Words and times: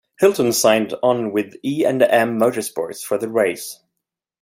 Hylton 0.19 0.51
signed 0.51 0.95
on 1.03 1.31
with 1.31 1.53
E 1.63 1.85
and 1.85 2.01
M 2.01 2.39
Motorsports 2.39 3.03
for 3.03 3.19
the 3.19 3.29
race. 3.29 3.81